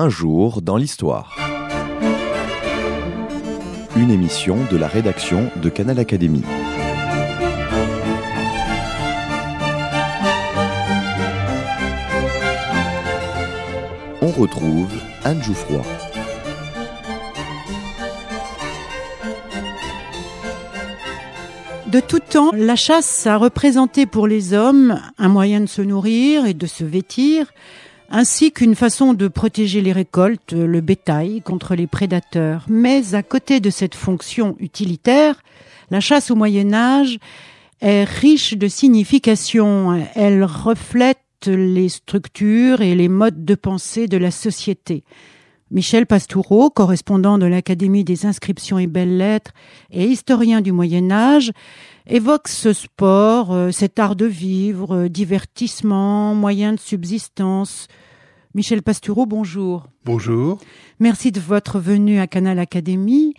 [0.00, 1.36] Un jour dans l'histoire.
[3.96, 6.44] Une émission de la rédaction de Canal Académie.
[14.22, 14.92] On retrouve
[15.24, 15.82] Anne Jouffroy.
[21.88, 26.46] De tout temps, la chasse a représenté pour les hommes un moyen de se nourrir
[26.46, 27.52] et de se vêtir,
[28.08, 32.64] ainsi qu'une façon de protéger les récoltes, le bétail contre les prédateurs.
[32.68, 35.42] Mais à côté de cette fonction utilitaire,
[35.90, 37.18] la chasse au Moyen Âge
[37.80, 40.06] est riche de signification.
[40.14, 45.04] Elle reflète les structures et les modes de pensée de la société.
[45.70, 49.52] Michel Pastoureau, correspondant de l'Académie des inscriptions et belles-lettres
[49.90, 51.52] et historien du Moyen Âge,
[52.06, 57.88] évoque ce sport, euh, cet art de vivre, euh, divertissement, moyen de subsistance.
[58.54, 59.86] Michel Pastoureau, bonjour.
[60.04, 60.58] Bonjour.
[61.00, 63.34] Merci de votre venue à Canal Académie.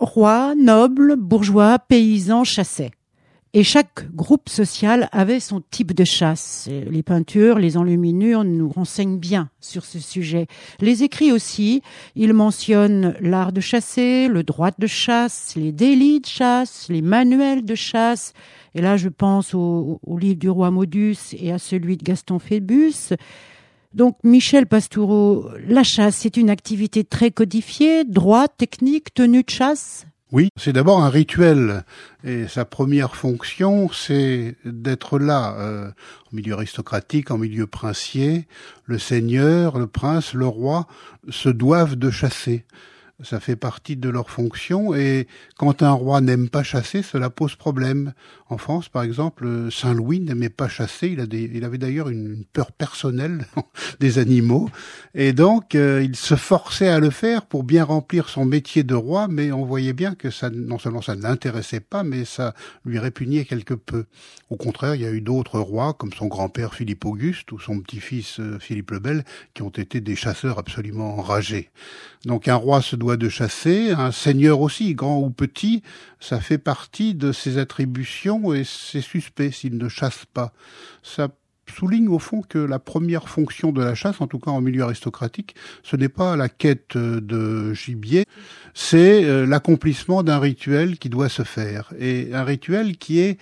[0.00, 2.92] Rois, nobles, bourgeois, paysans chassaient.
[3.54, 6.68] Et chaque groupe social avait son type de chasse.
[6.90, 10.46] Les peintures, les enluminures nous renseignent bien sur ce sujet.
[10.80, 11.80] Les écrits aussi,
[12.14, 17.64] ils mentionnent l'art de chasser, le droit de chasse, les délits de chasse, les manuels
[17.64, 18.34] de chasse.
[18.74, 23.14] Et là, je pense au, livre du roi Modus et à celui de Gaston Phébus.
[23.94, 30.04] Donc, Michel Pastoureau, la chasse, c'est une activité très codifiée, droit, technique, tenue de chasse
[30.30, 31.84] oui, c'est d'abord un rituel
[32.22, 38.46] et sa première fonction, c'est d'être là, euh, en milieu aristocratique, en milieu princier.
[38.84, 40.86] Le seigneur, le prince, le roi
[41.30, 42.66] se doivent de chasser
[43.22, 47.56] ça fait partie de leur fonction et quand un roi n'aime pas chasser, cela pose
[47.56, 48.12] problème.
[48.48, 53.46] En France, par exemple, Saint Louis n'aimait pas chasser, il, avait d'ailleurs une peur personnelle
[54.00, 54.70] des animaux
[55.14, 58.94] et donc euh, il se forçait à le faire pour bien remplir son métier de
[58.94, 62.54] roi, mais on voyait bien que ça non seulement ça ne l'intéressait pas, mais ça
[62.84, 64.04] lui répugnait quelque peu.
[64.50, 67.80] Au contraire, il y a eu d'autres rois comme son grand-père Philippe Auguste ou son
[67.80, 71.70] petit-fils euh, Philippe le Bel qui ont été des chasseurs absolument enragés.
[72.24, 75.82] Donc un roi se doit de chasser, un seigneur aussi, grand ou petit,
[76.20, 80.52] ça fait partie de ses attributions et c'est suspect s'il ne chasse pas.
[81.02, 81.28] Ça
[81.70, 84.82] souligne au fond que la première fonction de la chasse, en tout cas en milieu
[84.82, 88.24] aristocratique, ce n'est pas la quête de gibier,
[88.74, 91.92] c'est euh, l'accomplissement d'un rituel qui doit se faire.
[91.98, 93.38] Et un rituel qui est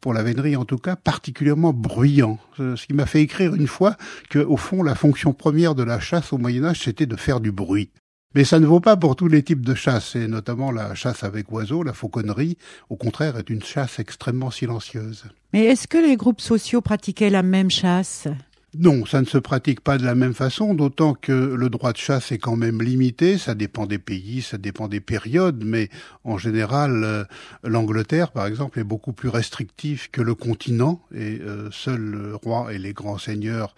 [0.00, 2.38] pour la vénerie en tout cas, particulièrement bruyant.
[2.56, 3.96] Ce qui m'a fait écrire une fois
[4.30, 7.40] que, au fond, la fonction première de la chasse au Moyen Âge, c'était de faire
[7.40, 7.90] du bruit.
[8.34, 11.24] Mais ça ne vaut pas pour tous les types de chasse, et notamment la chasse
[11.24, 12.58] avec oiseaux, la fauconnerie,
[12.90, 15.24] au contraire, est une chasse extrêmement silencieuse.
[15.54, 18.28] Mais est-ce que les groupes sociaux pratiquaient la même chasse?
[18.76, 21.96] Non, ça ne se pratique pas de la même façon, d'autant que le droit de
[21.96, 25.88] chasse est quand même limité, ça dépend des pays, ça dépend des périodes, mais
[26.22, 27.24] en général, euh,
[27.64, 32.74] l'Angleterre, par exemple, est beaucoup plus restrictive que le continent, et euh, seuls le roi
[32.74, 33.74] et les grands seigneurs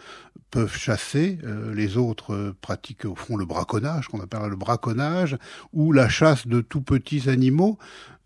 [0.50, 5.36] peuvent chasser, euh, les autres pratiquent au fond le braconnage, qu'on appelle le braconnage,
[5.72, 7.78] ou la chasse de tout petits animaux.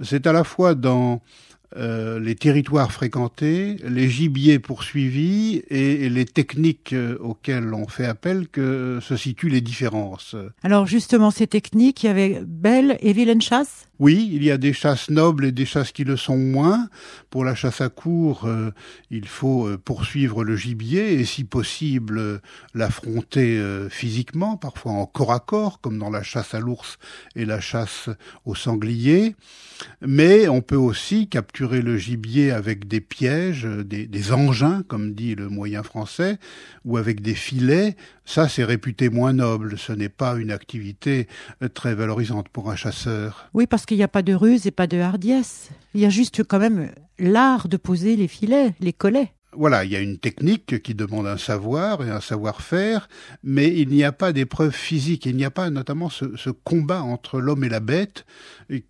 [0.02, 1.22] C'est à la fois dans
[1.76, 8.46] euh, les territoires fréquentés, les gibiers poursuivis et les techniques euh, auxquelles on fait appel
[8.48, 10.36] que se situent les différences.
[10.62, 13.88] Alors justement, ces techniques, il y avait belle et vilaine chasse?
[13.98, 16.88] Oui, il y a des chasses nobles et des chasses qui le sont moins.
[17.30, 18.70] Pour la chasse à court, euh,
[19.10, 22.38] il faut poursuivre le gibier et si possible euh,
[22.74, 23.60] l'affronter
[23.90, 26.98] physiquement, parfois en corps à corps, comme dans la chasse à l'ours
[27.34, 28.10] et la chasse
[28.44, 29.34] au sanglier.
[30.00, 35.36] Mais on peut aussi capturer le gibier avec des pièges, des, des engins, comme dit
[35.36, 36.38] le moyen français,
[36.84, 37.94] ou avec des filets.
[38.24, 39.78] Ça, c'est réputé moins noble.
[39.78, 41.28] Ce n'est pas une activité
[41.72, 43.48] très valorisante pour un chasseur.
[43.54, 45.70] Oui, parce qu'il n'y a pas de ruse et pas de hardiesse.
[45.94, 49.90] Il y a juste quand même l'art de poser les filets, les collets voilà, il
[49.90, 53.08] y a une technique qui demande un savoir et un savoir-faire,
[53.42, 55.26] mais il n'y a pas d'épreuve physique.
[55.26, 58.24] Il n'y a pas notamment ce, combat entre l'homme et la bête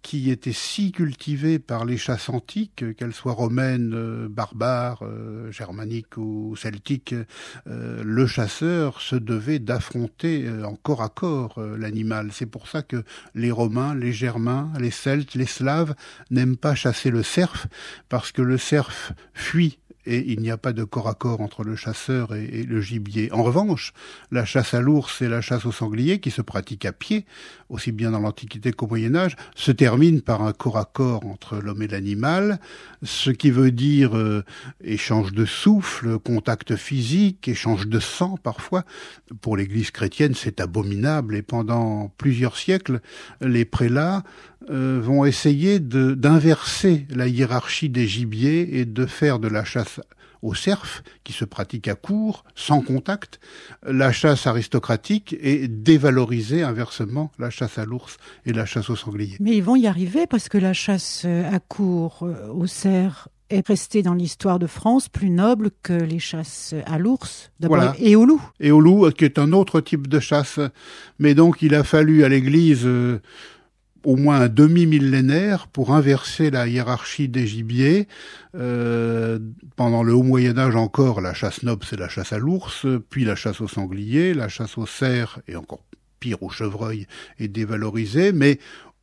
[0.03, 6.17] qui était si cultivé par les chasses antiques, qu'elles soient romaines, euh, barbares, euh, germaniques
[6.17, 7.15] ou celtiques.
[7.67, 12.31] Euh, le chasseur se devait d'affronter en corps à corps l'animal.
[12.33, 15.95] C'est pour ça que les Romains, les Germains, les Celtes, les Slaves
[16.31, 17.67] n'aiment pas chasser le cerf,
[18.09, 21.65] parce que le cerf fuit et il n'y a pas de corps à corps entre
[21.65, 23.33] le chasseur et, le gibier.
[23.33, 23.93] En revanche,
[24.31, 27.27] la chasse à l'ours et la chasse au sanglier, qui se pratiquent à pied,
[27.69, 31.57] aussi bien dans l'Antiquité qu'au Moyen Âge, se terminent par un corps à corps entre
[31.57, 32.61] l'homme et l'animal,
[33.03, 34.45] ce qui veut dire euh,
[34.83, 38.85] échange de souffle, contact physique, échange de sang parfois.
[39.41, 43.01] Pour l'Église chrétienne, c'est abominable et pendant plusieurs siècles,
[43.41, 44.23] les prélats
[44.71, 50.01] euh, vont essayer d'inverser la hiérarchie des gibiers et de faire de la chasse
[50.45, 53.41] au cerf, qui se pratique à court, sans contact,
[53.87, 59.37] la chasse aristocratique et dévaloriser inversement la chasse à l'ours et la chasse au sanglier.
[59.41, 63.29] Mais ils vont y arriver parce que la chasse euh, à court euh, au cerf
[63.49, 67.51] est restée dans l'histoire de France plus noble que les chasses à l'ours
[67.99, 68.43] et au loup.
[68.61, 70.59] Et au loup, qui est un autre type de chasse.
[71.19, 72.89] Mais donc il a fallu à l'Église
[74.05, 78.07] au moins un demi-millénaire pour inverser la hiérarchie des gibiers.
[78.55, 79.39] Euh,
[79.77, 83.25] pendant le haut Moyen Âge encore, la chasse noble, c'est la chasse à l'ours, puis
[83.25, 85.85] la chasse au sanglier, la chasse au cerf, et encore
[86.21, 87.07] pire au chevreuil,
[87.39, 88.59] est dévalorisée, mais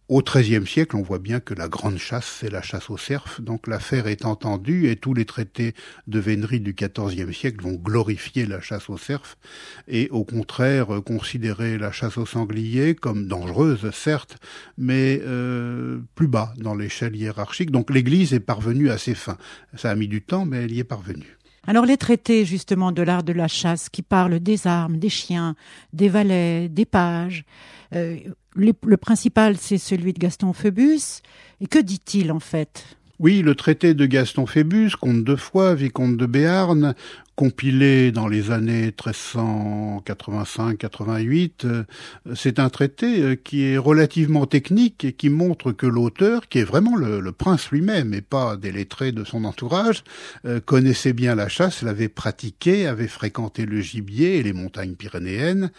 [0.07, 3.39] au XIIIe siècle, on voit bien que la grande chasse, c'est la chasse au cerf.
[3.39, 5.73] Donc l'affaire est entendue et tous les traités
[6.07, 9.37] de vénerie du XIVe siècle vont glorifier la chasse au cerf
[9.87, 14.37] et au contraire considérer la chasse au sanglier comme dangereuse, certes,
[14.77, 17.71] mais euh, plus bas dans l'échelle hiérarchique.
[17.71, 19.37] Donc l'Église est parvenue à ses fins.
[19.77, 21.37] Ça a mis du temps, mais elle y est parvenue.
[21.67, 25.55] Alors les traités justement de l'art de la chasse qui parlent des armes, des chiens,
[25.93, 27.45] des valets, des pages,
[27.93, 28.17] euh,
[28.55, 31.21] le principal c'est celui de Gaston Phoebus.
[31.59, 32.97] Et que dit-il en fait?
[33.21, 36.95] Oui, le traité de Gaston Phébus, comte de Foix, vicomte de Béarn,
[37.35, 41.83] compilé dans les années 1385-88, euh,
[42.33, 46.63] c'est un traité euh, qui est relativement technique et qui montre que l'auteur, qui est
[46.63, 50.03] vraiment le, prince lui-même et pas des lettrés de son entourage,
[50.45, 55.69] euh, connaissait bien la chasse, l'avait pratiquée, avait fréquenté le gibier et les montagnes pyrénéennes.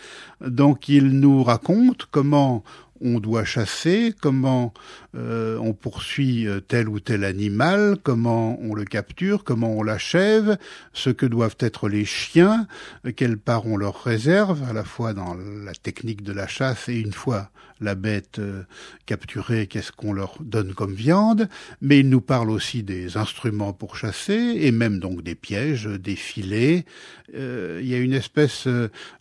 [0.41, 2.63] Donc il nous raconte comment
[3.03, 4.73] on doit chasser, comment
[5.15, 10.57] euh, on poursuit euh, tel ou tel animal, comment on le capture, comment on l'achève,
[10.95, 12.67] ce que doivent être les chiens,
[13.15, 16.99] quelle part on leur réserve, à la fois dans la technique de la chasse et
[16.99, 17.51] une fois
[17.81, 18.63] la bête euh,
[19.05, 21.49] capturée, qu'est-ce qu'on leur donne comme viande,
[21.83, 26.17] mais il nous parle aussi des instruments pour chasser et même donc des pièges, des
[26.17, 26.87] filets.
[27.35, 28.69] il y a une espèce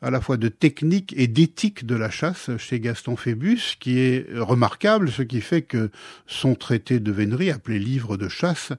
[0.01, 4.27] à la fois de technique et d'éthique de la chasse chez Gaston Phébus qui est
[4.35, 5.80] remarquable, ce qui fait que
[6.27, 8.73] son traité de vénerie, appelé Livre de chasse,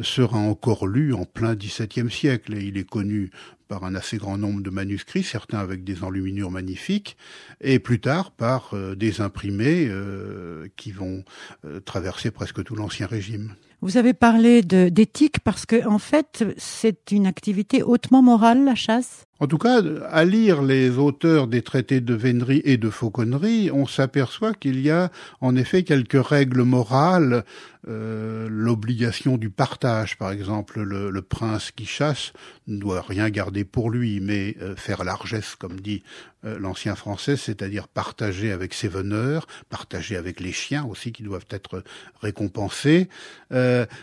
[0.00, 3.30] sera encore lu en plein XVIIe siècle et il est connu
[3.68, 7.16] par un assez grand nombre de manuscrits, certains avec des enluminures magnifiques,
[7.60, 11.22] et plus tard par euh, des imprimés euh, qui vont
[11.64, 13.54] euh, traverser presque tout l'Ancien Régime.
[13.80, 19.27] Vous avez parlé d'éthique parce que, en fait, c'est une activité hautement morale, la chasse?
[19.40, 19.80] En tout cas,
[20.10, 24.90] à lire les auteurs des traités de vénerie et de fauconnerie, on s'aperçoit qu'il y
[24.90, 27.44] a en effet quelques règles morales,
[27.86, 32.32] euh, l'obligation du partage, par exemple, le, prince qui chasse
[32.66, 36.02] ne doit rien garder pour lui, mais euh, faire largesse, comme dit
[36.44, 41.46] euh, l'ancien français, c'est-à-dire partager avec ses veneurs, partager avec les chiens aussi qui doivent
[41.50, 41.82] être
[42.20, 43.08] récompensés.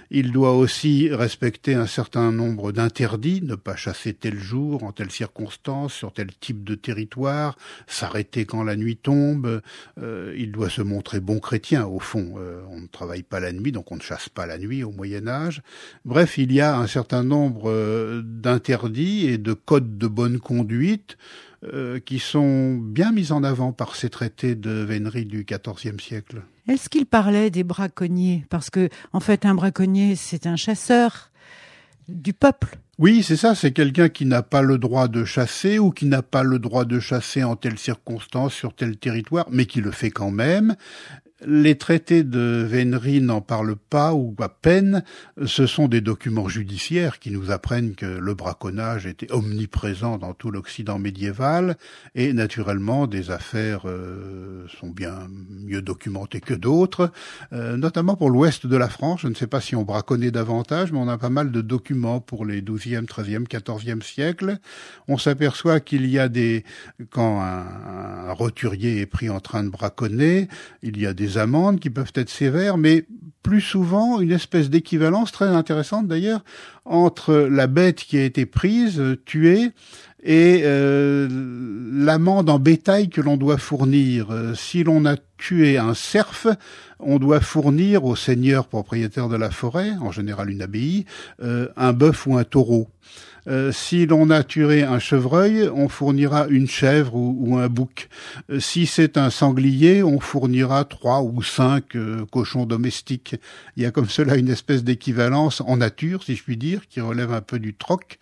[0.10, 5.12] il doit aussi respecter un certain nombre d'interdits, ne pas chasser tel jour, en telle
[5.12, 5.25] circonstance,
[5.90, 7.58] sur tel type de territoire,
[7.88, 9.62] s'arrêter quand la nuit tombe.
[10.02, 12.36] Euh, il doit se montrer bon chrétien, au fond.
[12.38, 14.92] Euh, on ne travaille pas la nuit, donc on ne chasse pas la nuit au
[14.92, 15.62] Moyen Âge.
[16.04, 21.18] Bref, il y a un certain nombre euh, d'interdits et de codes de bonne conduite
[22.06, 26.44] qui sont bien mis en avant par ces traités de vénerie du XIVe siècle.
[26.68, 28.46] Est-ce qu'il parlait des braconniers?
[28.52, 31.32] Parce que, en fait, un braconnier, c'est un chasseur
[32.08, 32.78] du peuple.
[32.98, 36.22] Oui, c'est ça, c'est quelqu'un qui n'a pas le droit de chasser ou qui n'a
[36.22, 40.12] pas le droit de chasser en telle circonstance sur tel territoire, mais qui le fait
[40.12, 40.78] quand même.
[41.46, 45.04] Les traités de vénerie n'en parlent pas ou à peine.
[45.46, 50.50] Ce sont des documents judiciaires qui nous apprennent que le braconnage était omniprésent dans tout
[50.50, 51.76] l'Occident médiéval
[52.16, 57.12] et naturellement des affaires euh, sont bien mieux documentées que d'autres,
[57.52, 59.20] euh, notamment pour l'ouest de la France.
[59.24, 62.22] Je ne sais pas si on braconnait davantage, mais on a pas mal de documents
[62.22, 64.58] pour les 12e, 13e, 14e siècles.
[65.10, 66.64] On s'aperçoit qu'il y a des
[67.10, 70.48] quand un, un roturier est pris en train de braconner,
[70.82, 73.06] il y a des amendes qui peuvent être sévères, mais
[73.44, 76.44] plus souvent une espèce d'équivalence très intéressante d'ailleurs
[76.84, 79.72] entre la bête qui a été prise, tuée,
[80.26, 81.28] et euh,
[81.92, 84.32] l'amende en bétail que l'on doit fournir.
[84.32, 86.48] Euh, si l'on a tué un cerf,
[87.00, 91.06] on doit fournir au seigneur propriétaire de la forêt, en général une abbaye,
[91.44, 92.90] euh, un bœuf ou un taureau.
[93.72, 98.10] Si l'on a tué un chevreuil, on fournira une chèvre ou, un bouc.
[98.60, 101.96] si c'est un sanglier, on fournira trois ou cinq
[102.32, 103.36] cochons domestiques.
[103.78, 107.02] Il y a comme cela une espèce d'équivalence en nature, si je puis dire, qui
[107.02, 108.20] relève un peu du troc.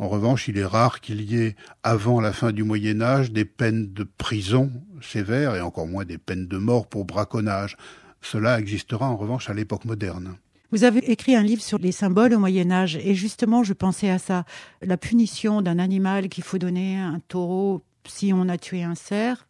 [0.00, 3.44] En revanche, il est rare qu'il y ait, avant la fin du Moyen Âge, des
[3.44, 7.76] peines de prison sévères et encore moins des peines de mort pour braconnage.
[8.22, 10.36] Cela existera en revanche à l'époque moderne.
[10.72, 14.08] Vous avez écrit un livre sur les symboles au Moyen Âge et justement je pensais
[14.08, 14.44] à ça,
[14.82, 19.48] la punition d'un animal qu'il faut donner un taureau si on a tué un cerf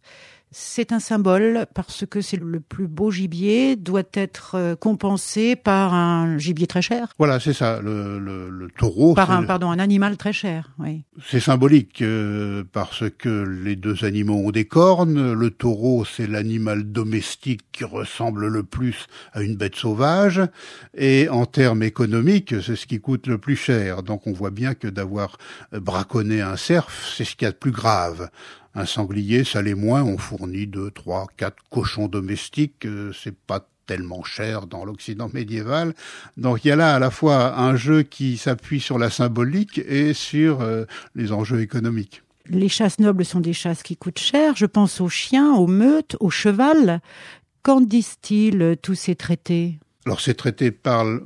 [0.53, 5.95] c'est un symbole parce que c'est le plus beau gibier, doit être euh, compensé par
[5.95, 7.15] un gibier très cher.
[7.19, 9.15] Voilà, c'est ça, le, le, le taureau.
[9.15, 11.05] Par un, pardon, un animal très cher, oui.
[11.25, 15.33] C'est symbolique euh, parce que les deux animaux ont des cornes.
[15.33, 20.41] Le taureau, c'est l'animal domestique qui ressemble le plus à une bête sauvage.
[20.97, 24.03] Et en termes économiques, c'est ce qui coûte le plus cher.
[24.03, 25.39] Donc on voit bien que d'avoir
[25.73, 28.31] braconné un cerf, c'est ce qu'il y a de plus grave.
[28.75, 30.03] Un sanglier, ça l'est moins.
[30.03, 32.87] On fournit deux, trois, quatre cochons domestiques.
[32.87, 35.95] Euh, c'est pas tellement cher dans l'Occident médiéval.
[36.37, 39.79] Donc il y a là à la fois un jeu qui s'appuie sur la symbolique
[39.79, 40.85] et sur euh,
[41.17, 42.23] les enjeux économiques.
[42.47, 44.55] Les chasses nobles sont des chasses qui coûtent cher.
[44.55, 47.01] Je pense aux chiens, aux meutes, aux cheval.
[47.63, 49.81] Qu'en disent-ils euh, tous ces traités?
[50.07, 51.23] Alors ces traités parlent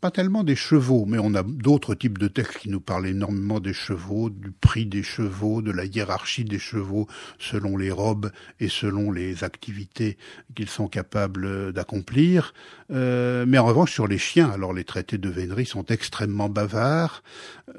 [0.00, 3.60] pas tellement des chevaux, mais on a d'autres types de textes qui nous parlent énormément
[3.60, 7.06] des chevaux, du prix des chevaux, de la hiérarchie des chevaux
[7.38, 8.30] selon les robes
[8.60, 10.16] et selon les activités
[10.54, 12.54] qu'ils sont capables d'accomplir.
[12.90, 17.22] Euh, mais en revanche, sur les chiens, alors les traités de vénerie sont extrêmement bavards.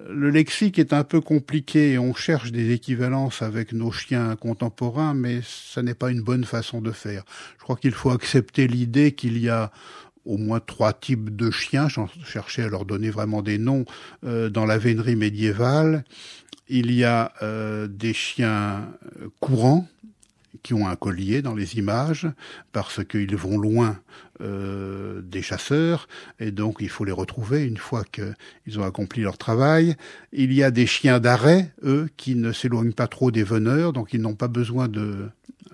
[0.10, 5.14] Le lexique est un peu compliqué et on cherche des équivalences avec nos chiens contemporains,
[5.14, 7.24] mais ça n'est pas une bonne façon de faire.
[7.58, 9.72] Je crois qu'il faut accepter l'idée qu'il y a
[10.26, 13.86] au moins trois types de chiens, j'en cherchais à leur donner vraiment des noms,
[14.24, 16.04] euh, dans la vénerie médiévale.
[16.70, 18.88] Il y a euh, des chiens
[19.40, 19.88] courants
[20.64, 22.28] qui ont un collier dans les images
[22.72, 24.00] parce qu'ils vont loin
[24.42, 26.08] euh, des chasseurs
[26.40, 29.96] et donc il faut les retrouver une fois qu'ils ont accompli leur travail.
[30.34, 34.14] Il y a des chiens d'arrêt, eux, qui ne s'éloignent pas trop des veneurs, donc
[34.14, 35.30] ils n'ont pas besoin de euh,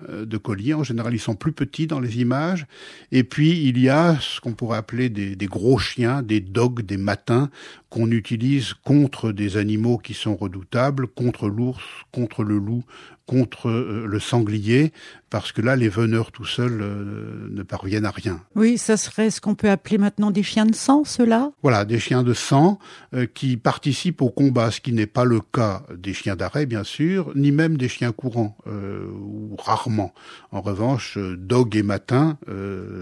[0.08, 0.74] de colliers.
[0.74, 2.66] En général, ils sont plus petits dans les images.
[3.12, 6.82] Et puis, il y a ce qu'on pourrait appeler des, des, gros chiens, des dogs,
[6.82, 7.50] des matins,
[7.90, 12.84] qu'on utilise contre des animaux qui sont redoutables, contre l'ours, contre le loup,
[13.28, 14.92] contre euh, le sanglier,
[15.28, 18.40] parce que là, les veneurs tout seuls euh, ne parviennent à rien.
[18.56, 21.52] Oui, ça serait ce qu'on peut appeler maintenant des chiens de sang, ceux-là?
[21.62, 22.78] Voilà, des chiens de sang
[23.14, 26.84] euh, qui participent au combat, ce qui n'est pas le cas des chiens d'arrêt, bien
[26.84, 30.14] sûr, ni même des chiens courants, ou rarement.
[30.50, 32.38] En revanche, dog et matin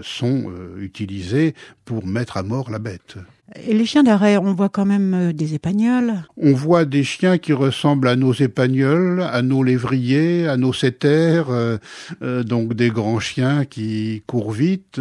[0.01, 1.55] sont utilisés
[1.85, 3.17] pour mettre à mort la bête.
[3.65, 6.13] Et les chiens d'arrêt, on voit quand même euh, des épagnols.
[6.37, 11.49] On voit des chiens qui ressemblent à nos épagnols, à nos lévriers, à nos setters,
[11.49, 11.77] euh,
[12.21, 14.99] euh, donc des grands chiens qui courent vite.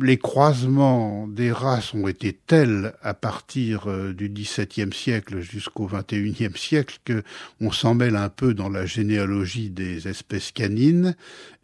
[0.00, 6.98] les croisements des races ont été tels à partir du XVIIe siècle jusqu'au XXIe siècle
[7.04, 7.22] que
[7.60, 11.14] on s'en mêle un peu dans la généalogie des espèces canines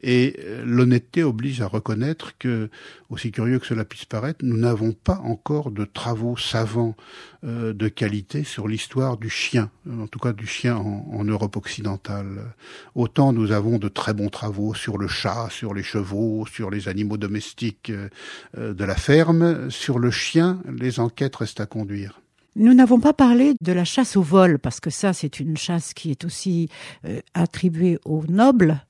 [0.02, 2.70] et euh, l'honnêteté oblige à reconnaître que,
[3.10, 6.96] aussi curieux que cela puisse paraître, nous n'avons pas encore de travaux savants
[7.44, 12.54] euh, de qualité sur l'histoire du chien, en tout cas du chien en, Europe occidentale.
[12.94, 16.88] Autant nous avons de très bons travaux sur le chat, sur les chevaux, sur les
[16.88, 19.70] animaux domestiques euh, de la ferme.
[19.70, 22.20] Sur le chien, les enquêtes restent à conduire.
[22.56, 25.94] Nous n'avons pas parlé de la chasse au vol, parce que ça, c'est une chasse
[25.94, 26.68] qui est aussi
[27.34, 28.82] attribuée aux nobles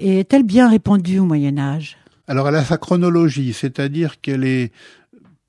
[0.00, 1.96] est-elle bien répandue au Moyen Âge?
[2.26, 4.72] Alors elle a sa chronologie, c'est-à-dire qu'elle est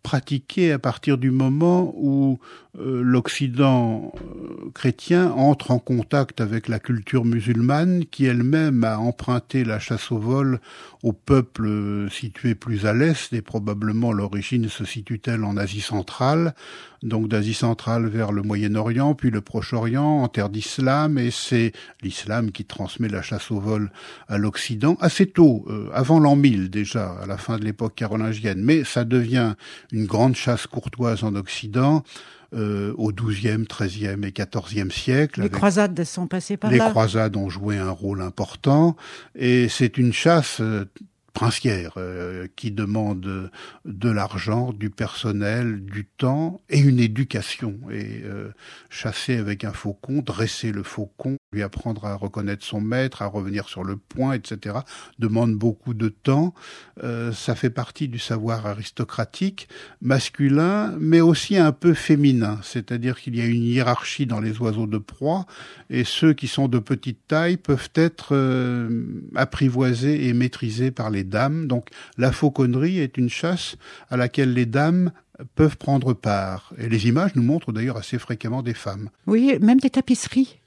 [0.03, 2.39] pratiquée à partir du moment où
[2.79, 9.77] l'Occident euh, chrétien entre en contact avec la culture musulmane qui elle-même a emprunté la
[9.77, 10.61] chasse au vol
[11.03, 16.53] aux peuples euh, situés plus à l'est et probablement l'origine se situe-t-elle en Asie centrale,
[17.03, 22.51] donc d'Asie centrale vers le Moyen-Orient, puis le Proche-Orient, en terre d'islam, et c'est l'islam
[22.51, 23.91] qui transmet la chasse au vol
[24.29, 28.83] à l'Occident assez tôt, avant l'an 1000 déjà, à la fin de l'époque carolingienne, mais
[28.83, 29.55] ça devient
[29.91, 32.03] une grande chasse courtoise en Occident
[32.53, 35.41] euh, au XIIe, XIIIe et XIVe siècle.
[35.41, 36.85] Les croisades sont passées par là.
[36.85, 38.97] Les croisades ont joué un rôle important
[39.35, 40.85] et c'est une chasse euh,
[41.33, 43.49] princière euh, qui demande
[43.85, 47.79] de l'argent, du personnel, du temps et une éducation.
[47.91, 48.49] Et euh,
[48.89, 53.69] chasser avec un faucon, dresser le faucon, lui apprendre à reconnaître son maître, à revenir
[53.69, 54.79] sur le point, etc.,
[55.19, 56.53] demande beaucoup de temps.
[57.03, 59.67] Euh, ça fait partie du savoir aristocratique,
[60.01, 62.59] masculin, mais aussi un peu féminin.
[62.61, 65.45] C'est-à-dire qu'il y a une hiérarchie dans les oiseaux de proie,
[65.89, 68.35] et ceux qui sont de petite taille peuvent être
[69.35, 71.67] apprivoisés et maîtrisés par les dames.
[71.67, 73.75] Donc la fauconnerie est une chasse
[74.09, 75.11] à laquelle les dames
[75.55, 76.73] peuvent prendre part.
[76.77, 79.09] Et les images nous montrent d'ailleurs assez fréquemment des femmes.
[79.27, 80.57] Oui, même des tapisseries.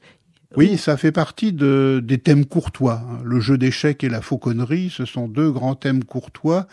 [0.56, 3.02] Oui, ça fait partie de, des thèmes courtois.
[3.25, 6.68] Le jeu d'échecs et la fauconnerie, ce sont deux grands thèmes courtois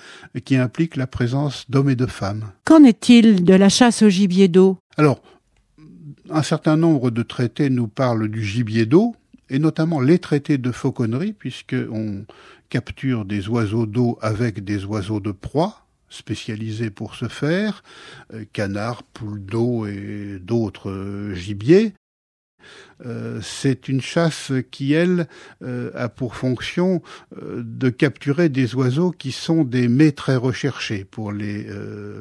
[0.46, 2.52] qui impliquent la présence d'hommes et de femmes.
[2.66, 4.78] Qu'en est-il de la chasse au gibier d'eau?
[4.98, 5.22] Alors,
[6.30, 9.16] un certain nombre de traités nous parlent du gibier d'eau,
[9.52, 12.26] et notamment les traités de fauconnerie, puisqu'on
[12.70, 17.84] capture des oiseaux d'eau avec des oiseaux de proie, spécialisés pour ce faire,
[18.34, 21.94] euh, canards, poules d'eau et d'autres euh, gibiers.
[23.06, 25.28] Euh, c'est une chasse qui, elle,
[25.96, 27.02] a pour fonction
[27.36, 31.68] de capturer des oiseaux qui sont des mets très recherchés pour les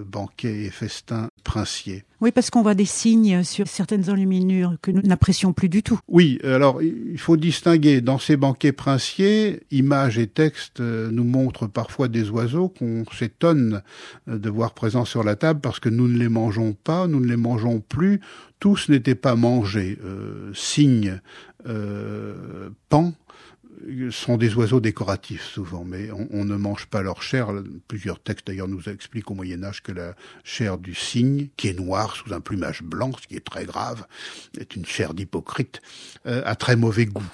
[0.05, 2.05] banquets et festins princiers.
[2.21, 5.99] Oui, parce qu'on voit des signes sur certaines enluminures que nous n'apprécions plus du tout.
[6.07, 11.67] Oui, alors il faut distinguer dans ces banquets princiers, images et textes euh, nous montrent
[11.67, 13.83] parfois des oiseaux qu'on s'étonne
[14.29, 17.21] euh, de voir présents sur la table parce que nous ne les mangeons pas, nous
[17.21, 18.21] ne les mangeons plus.
[18.59, 19.99] Tous n'étaient pas mangés.
[20.05, 21.21] Euh, cygnes,
[21.67, 23.13] euh, pan,
[24.11, 27.49] sont des oiseaux décoratifs souvent, mais on, ne mange pas leur chair.
[27.89, 31.79] Plusieurs textes d'ailleurs nous expliquent au Moyen Âge que la chair du cygne, qui est
[31.79, 34.07] noire sous un plumage blanc, ce qui est très grave,
[34.59, 35.81] est une chair d'hypocrite,
[36.27, 37.33] euh, a très mauvais goût.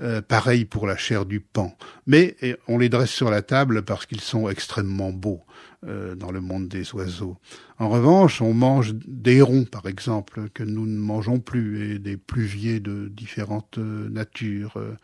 [0.00, 1.76] Euh, pareil pour la chair du pan.
[2.06, 2.36] Mais
[2.68, 5.42] on les dresse sur la table parce qu'ils sont extrêmement beaux.
[5.88, 7.38] Euh, dans le monde des oiseaux.
[7.80, 12.16] En revanche, on mange des hérons, par exemple, que nous ne mangeons plus, et des
[12.16, 14.76] pluviers de différentes euh, natures.
[14.76, 14.94] Euh,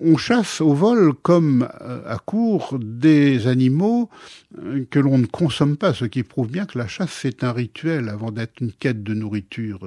[0.00, 4.08] on chasse au vol comme à court des animaux
[4.90, 8.08] que l'on ne consomme pas, ce qui prouve bien que la chasse c'est un rituel
[8.08, 9.80] avant d'être une quête de nourriture.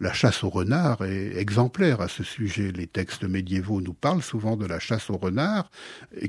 [0.00, 2.70] La chasse au renard est exemplaire à ce sujet.
[2.70, 5.72] Les textes médiévaux nous parlent souvent de la chasse au renard,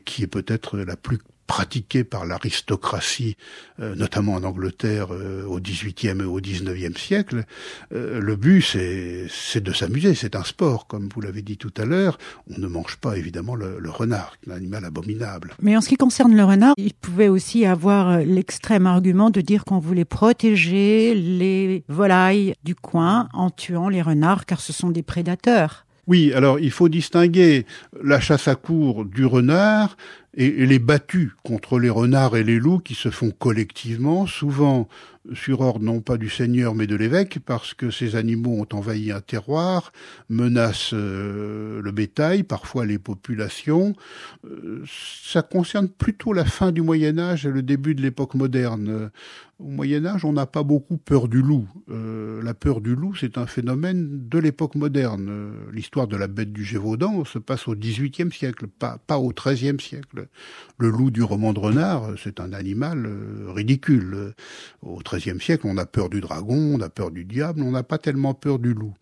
[0.05, 3.35] qui est peut-être la plus pratiquée par l'aristocratie,
[3.81, 7.43] euh, notamment en Angleterre euh, au XVIIIe et au XIXe siècle,
[7.91, 11.85] euh, le but c'est de s'amuser, c'est un sport, comme vous l'avez dit tout à
[11.85, 12.19] l'heure.
[12.55, 15.55] On ne mange pas évidemment le, le renard, un animal abominable.
[15.59, 19.65] Mais en ce qui concerne le renard, il pouvait aussi avoir l'extrême argument de dire
[19.65, 25.03] qu'on voulait protéger les volailles du coin en tuant les renards, car ce sont des
[25.03, 25.87] prédateurs.
[26.09, 27.67] Oui, alors il faut distinguer
[28.03, 29.95] la chasse à cour du renard
[30.35, 34.87] et, les battues contre les renards et les loups qui se font collectivement, souvent
[35.33, 39.11] sur ordre non pas du seigneur mais de l'évêque, parce que ces animaux ont envahi
[39.11, 39.91] un terroir,
[40.29, 43.95] menacent euh, le bétail, parfois les populations.
[44.45, 49.11] Euh, ça concerne plutôt la fin du Moyen Âge et le début de l'époque moderne.
[49.59, 51.67] Au Moyen Âge, on n'a pas beaucoup peur du loup.
[51.89, 55.51] Euh, la peur du loup, c'est un phénomène de l'époque moderne.
[55.73, 59.79] L'histoire de la bête du Gévaudan se passe au XVIIIe siècle, pas, pas au XIIIe
[59.79, 60.18] siècle.
[60.77, 63.09] Le loup du roman de renard, c'est un animal
[63.47, 64.33] ridicule.
[64.81, 67.83] Au XIIIe siècle, on a peur du dragon, on a peur du diable, on n'a
[67.83, 68.93] pas tellement peur du loup.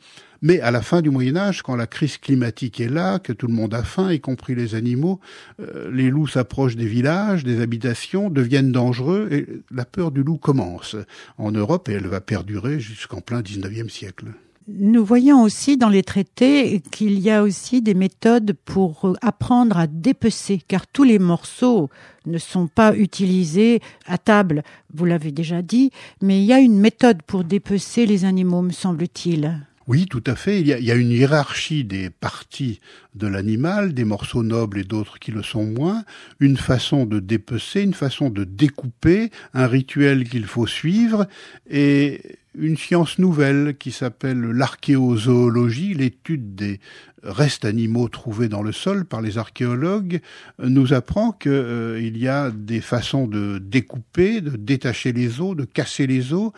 [0.42, 3.48] Mais à la fin du Moyen Âge, quand la crise climatique est là, que tout
[3.48, 5.20] le monde a faim, y compris les animaux,
[5.60, 10.38] euh, les loups s'approchent des villages, des habitations, deviennent dangereux, et la peur du loup
[10.38, 10.96] commence
[11.38, 14.26] en Europe, et elle va perdurer jusqu'en plein XIXe siècle.
[14.70, 19.88] Nous voyons aussi dans les traités qu'il y a aussi des méthodes pour apprendre à
[19.88, 21.90] dépecer, car tous les morceaux
[22.26, 26.80] ne sont pas utilisés à table, vous l'avez déjà dit, mais il y a une
[26.80, 29.58] méthode pour dépecer les animaux, me semble-t-il.
[29.88, 30.60] Oui, tout à fait.
[30.60, 32.82] Il y, a, une hiérarchie des parties
[33.16, 36.04] de l'animal, des morceaux nobles et d'autres qui le sont moins,
[36.42, 41.26] une façon de dépecer, une façon de découper, un rituel qu'il faut suivre,
[41.70, 42.22] et
[42.58, 46.80] une science nouvelle qui s'appelle l'archéozoologie, l'étude des
[47.28, 50.22] restes animaux trouvés dans le sol par les archéologues
[50.60, 55.66] nous apprend qu'il il y a des façons de découper, de détacher les os, de
[55.66, 56.52] casser les os,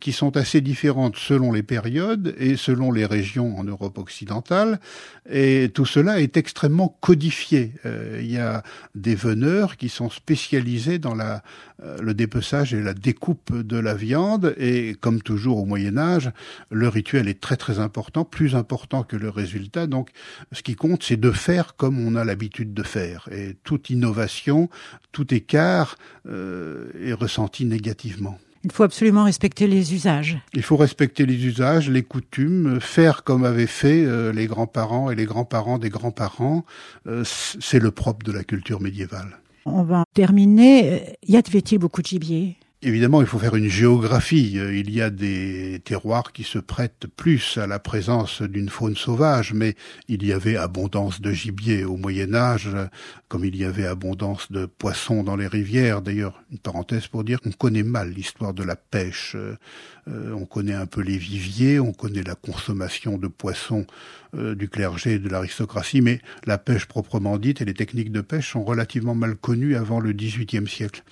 [0.00, 4.80] qui sont assez différentes selon les périodes et selon les régions en Europe occidentale.
[5.30, 7.74] Et tout cela est extrêmement codifié.
[7.84, 8.62] il y a
[8.94, 11.42] des veneurs qui sont spécialisés dans la,
[12.00, 16.30] le dépeçage et la découpe de la viande et comme toujours au Moyen Âge,
[16.70, 19.86] le rituel est très très important, plus important que le résultat.
[19.86, 20.10] Donc
[20.52, 23.28] ce qui compte, c'est de faire comme on a l'habitude de faire.
[23.32, 24.68] Et toute innovation,
[25.12, 25.96] tout écart
[26.28, 28.38] euh, est ressenti négativement.
[28.64, 30.38] Il faut absolument respecter les usages.
[30.54, 35.14] Il faut respecter les usages, les coutumes, faire comme avaient fait euh, les grands-parents et
[35.14, 36.64] les grands-parents des grands-parents.
[37.06, 39.38] Euh, c'est le propre de la culture médiévale.
[39.66, 41.16] On va terminer.
[41.26, 42.56] Y avait-il beaucoup de gibier?
[42.86, 44.52] Évidemment, il faut faire une géographie.
[44.52, 49.54] Il y a des terroirs qui se prêtent plus à la présence d'une faune sauvage,
[49.54, 49.74] mais
[50.08, 52.68] il y avait abondance de gibier au Moyen Âge,
[53.28, 56.02] comme il y avait abondance de poissons dans les rivières.
[56.02, 59.34] D'ailleurs, une parenthèse pour dire qu'on connaît mal l'histoire de la pêche.
[59.34, 63.86] Euh, on connaît un peu les viviers, on connaît la consommation de poissons
[64.36, 68.20] euh, du clergé et de l'aristocratie, mais la pêche proprement dite et les techniques de
[68.20, 71.02] pêche sont relativement mal connues avant le XVIIIe siècle.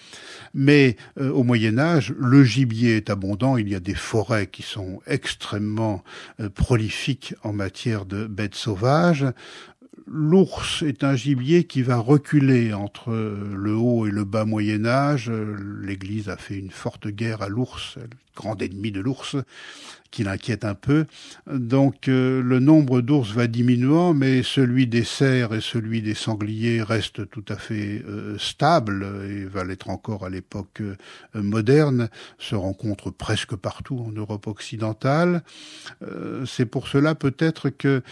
[0.54, 4.62] Mais euh, au Moyen Âge, le gibier est abondant, il y a des forêts qui
[4.62, 6.02] sont extrêmement
[6.54, 9.26] prolifiques en matière de bêtes sauvages.
[10.06, 15.30] L'ours est un gibier qui va reculer entre le haut et le bas Moyen Âge.
[15.30, 17.98] L'Église a fait une forte guerre à l'ours,
[18.34, 19.36] grand ennemi de l'ours
[20.12, 21.06] qui l'inquiète un peu.
[21.50, 26.82] Donc euh, le nombre d'ours va diminuant, mais celui des cerfs et celui des sangliers
[26.82, 30.94] reste tout à fait euh, stable et va l'être encore à l'époque euh,
[31.34, 35.42] moderne, se rencontre presque partout en Europe occidentale.
[36.44, 38.02] C'est pour cela peut-être que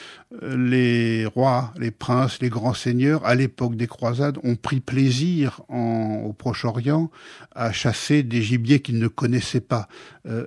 [0.41, 6.33] les rois, les princes, les grands seigneurs, à l'époque des croisades, ont pris plaisir au
[6.33, 7.11] Proche-Orient
[7.55, 9.89] à chasser des gibiers qu'ils ne connaissaient pas,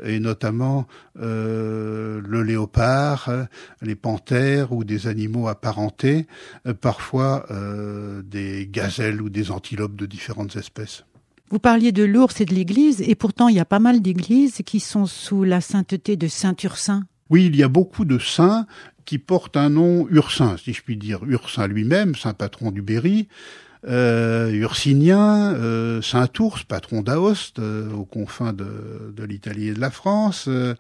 [0.04, 0.88] et notamment
[1.44, 3.44] le léopard, euh,
[3.82, 6.28] les panthères ou des animaux apparentés,
[6.68, 7.46] euh, parfois
[8.24, 11.06] des gazelles ou des antilopes de différentes espèces.
[11.50, 14.62] Vous parliez de l'ours et de l'église, et pourtant il y a pas mal d'églises
[14.66, 17.04] qui sont sous la sainteté de Saint Ursin.
[17.30, 18.66] Oui, il y a beaucoup de saints
[19.06, 21.24] qui portent un nom ursin, si je puis dire.
[21.26, 23.28] Ursin lui-même, saint patron du Berry,
[23.88, 30.46] euh, Ursinien, euh, Saint-Ours, patron d'Aoste, euh, aux confins de, l'Italie et de la France,
[30.48, 30.76] euh,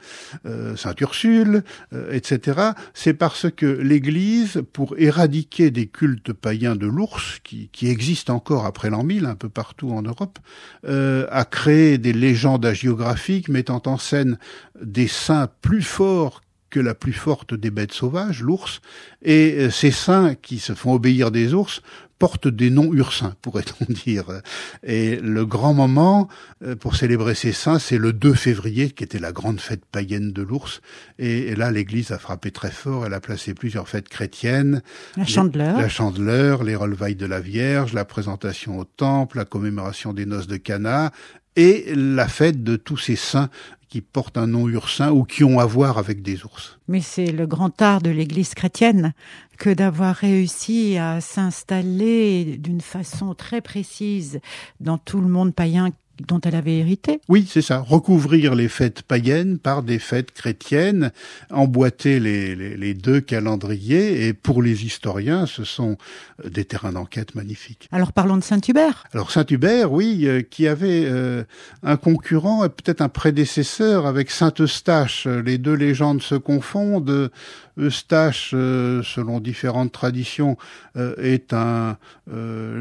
[0.75, 1.63] Saint-Ursule,
[2.11, 2.71] etc.
[2.93, 8.65] C'est parce que l'Église, pour éradiquer des cultes païens de l'ours, qui, qui existent encore
[8.65, 10.39] après l'an 1000 un peu partout en Europe,
[10.85, 14.37] a créé des légendes hagiographiques mettant en scène
[14.81, 18.81] des saints plus forts que la plus forte des bêtes sauvages, l'ours,
[19.21, 21.83] et ces saints qui se font obéir des ours
[22.19, 24.41] porte des noms ursins, pourrait-on dire.
[24.83, 26.27] Et le grand moment
[26.63, 30.31] euh, pour célébrer ces saints, c'est le 2 février, qui était la grande fête païenne
[30.31, 30.81] de l'ours.
[31.19, 33.05] Et, là, l'Église a frappé très fort.
[33.05, 34.81] Elle a placé plusieurs fêtes chrétiennes.
[35.17, 35.77] La chandeleur.
[35.77, 40.47] la chandeleur, les relevailles de la Vierge, la présentation au temple, la commémoration des noces
[40.47, 41.11] de Cana,
[41.55, 43.49] et la fête de tous ces saints
[43.93, 46.79] qui portent un nom ursin ou qui ont à voir avec des ours.
[46.87, 49.13] Mais c'est le grand art de l'Église chrétienne
[49.59, 54.39] que d'avoir réussi à s'installer d'une façon très précise
[54.79, 55.91] dans tout le monde païen
[56.27, 57.21] dont elle avait hérité.
[57.27, 57.79] Oui, c'est ça.
[57.79, 61.11] Recouvrir les fêtes païennes par des fêtes chrétiennes,
[61.49, 65.97] emboîter les, les, deux calendriers, et pour les historiens, ce sont
[66.43, 67.89] euh, des terrains d'enquête magnifiques.
[67.91, 69.05] Alors parlons de Saint-Hubert.
[69.13, 71.43] Alors Saint-Hubert, oui, euh, qui avait euh,
[71.81, 75.25] un concurrent et peut-être un prédécesseur avec Saint-Eustache.
[75.25, 77.31] Les deux légendes se confondent.
[77.77, 80.57] Eustache, selon différentes traditions,
[80.95, 81.97] est un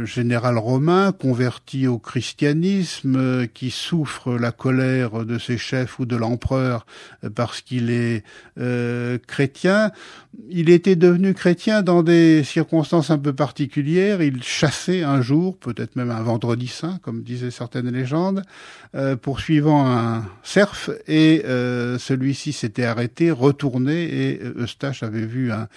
[0.04, 6.16] général romain converti au christianisme euh, qui souffre la colère de ses chefs ou de
[6.16, 6.86] l'empereur
[7.24, 8.24] euh, parce qu'il est
[8.58, 9.90] euh, chrétien.
[10.48, 14.22] Il était devenu chrétien dans des circonstances un peu particulières.
[14.22, 18.42] Il chassait un jour, peut-être même un vendredi saint, comme disaient certaines légendes,
[19.20, 25.68] poursuivant un cerf, et celui-ci s'était arrêté, retourné, et Eustache avait vu un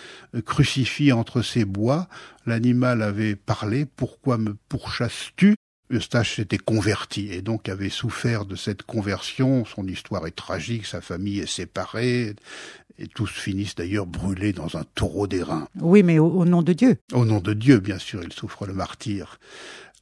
[0.46, 2.08] crucifix entre ses bois.
[2.46, 5.56] L'animal avait parlé, pourquoi me pourchasses-tu?
[5.92, 9.66] Eustache s'était converti et donc avait souffert de cette conversion.
[9.66, 12.36] Son histoire est tragique, sa famille est séparée
[12.98, 15.68] et tous finissent d'ailleurs brûlés dans un taureau d'airain.
[15.80, 16.98] Oui, mais au, au nom de Dieu.
[17.14, 19.40] Au nom de Dieu, bien sûr, ils souffrent le martyr.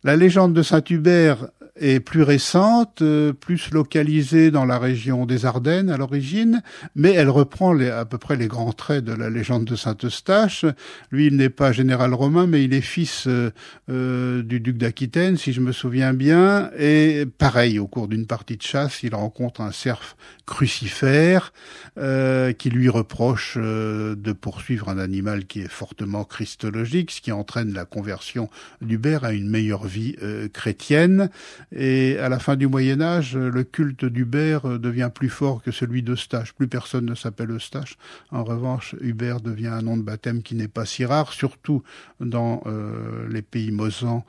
[0.04, 5.90] La légende de Saint-Hubert est plus récente, euh, plus localisée dans la région des Ardennes
[5.90, 6.62] à l'origine,
[6.96, 10.66] mais elle reprend les, à peu près les grands traits de la légende de Saint-Eustache.
[11.12, 13.52] Lui, il n'est pas général romain, mais il est fils euh,
[13.90, 16.70] euh, du duc d'Aquitaine, si je me souviens bien.
[16.78, 21.54] Et pareil, au cours d'une partie de chasse, il rencontre un cerf crucifère
[21.96, 27.86] qui lui reproche de poursuivre un animal qui est fortement christologique, ce qui entraîne la
[27.86, 28.50] conversion
[28.82, 30.16] d'Hubert à une meilleure vie
[30.52, 31.30] chrétienne.
[31.76, 36.04] Et à la fin du Moyen Âge, le culte d'Hubert devient plus fort que celui
[36.04, 36.54] d'Eustache.
[36.54, 37.98] Plus personne ne s'appelle Eustache.
[38.32, 41.82] En revanche, Hubert devient un nom de baptême qui n'est pas si rare, surtout
[42.20, 44.24] dans euh, les pays mosans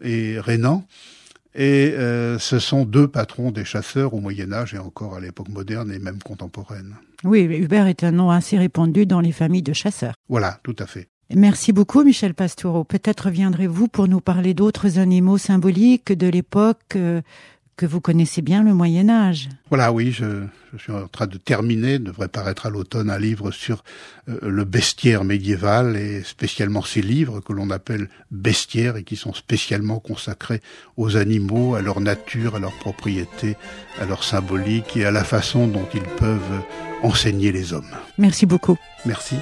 [0.00, 0.84] et rhénans.
[1.54, 5.48] Et euh, ce sont deux patrons des chasseurs au Moyen Âge et encore à l'époque
[5.48, 6.96] moderne et même contemporaine.
[7.24, 10.14] Oui, Hubert est un nom assez répandu dans les familles de chasseurs.
[10.28, 11.08] Voilà, tout à fait.
[11.34, 12.84] Merci beaucoup, Michel Pastoureau.
[12.84, 17.20] Peut-être viendrez-vous pour nous parler d'autres animaux symboliques de l'époque euh,
[17.76, 19.48] que vous connaissez bien, le Moyen Âge.
[19.68, 23.52] Voilà, oui, je, je suis en train de terminer, devrait paraître à l'automne, un livre
[23.52, 23.84] sur
[24.28, 29.32] euh, le bestiaire médiéval et spécialement ces livres que l'on appelle bestiaires et qui sont
[29.32, 30.60] spécialement consacrés
[30.96, 33.56] aux animaux, à leur nature, à leur propriété,
[34.00, 36.62] à leur symbolique et à la façon dont ils peuvent
[37.02, 37.96] enseigner les hommes.
[38.18, 38.76] Merci beaucoup.
[39.06, 39.36] Merci.